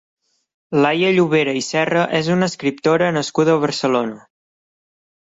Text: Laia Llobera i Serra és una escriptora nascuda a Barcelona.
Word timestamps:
Laia 0.85 1.11
Llobera 1.17 1.53
i 1.59 1.61
Serra 1.67 2.05
és 2.19 2.29
una 2.37 2.47
escriptora 2.53 3.11
nascuda 3.19 3.55
a 3.57 3.59
Barcelona. 3.65 4.17